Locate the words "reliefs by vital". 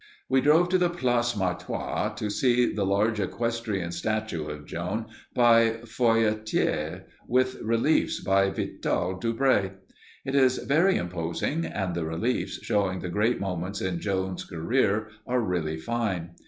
7.61-9.19